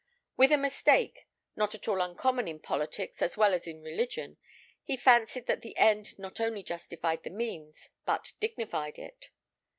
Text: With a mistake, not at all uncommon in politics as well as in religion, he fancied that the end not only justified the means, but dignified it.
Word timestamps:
With 0.35 0.51
a 0.51 0.57
mistake, 0.57 1.27
not 1.55 1.75
at 1.75 1.87
all 1.87 2.01
uncommon 2.01 2.47
in 2.47 2.59
politics 2.59 3.21
as 3.21 3.37
well 3.37 3.53
as 3.53 3.67
in 3.67 3.83
religion, 3.83 4.37
he 4.83 4.97
fancied 4.97 5.45
that 5.45 5.61
the 5.61 5.77
end 5.77 6.17
not 6.17 6.41
only 6.41 6.63
justified 6.63 7.21
the 7.21 7.29
means, 7.29 7.87
but 8.03 8.33
dignified 8.39 8.97
it. 8.97 9.29